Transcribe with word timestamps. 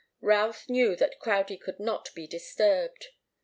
Routh 0.19 0.67
knew 0.67 0.95
that 0.95 1.19
Crowdie 1.19 1.61
could 1.61 1.79
not 1.79 2.09
be 2.15 2.25
disturbed. 2.25 3.09